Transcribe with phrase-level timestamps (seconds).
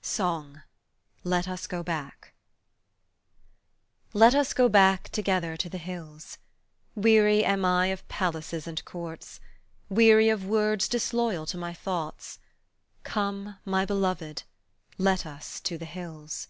[0.00, 0.62] SONG:
[1.24, 2.32] LET US GO BACK
[4.14, 6.38] LET us go back together to the hills.
[6.94, 9.40] Weary am I of palaces and courts,
[9.90, 12.38] Weary of words disloyal to my thoughts,
[13.02, 14.44] Come, my beloved,
[14.96, 16.48] let us to the hills.